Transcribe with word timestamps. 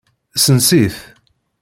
Sens-it. 0.43 0.95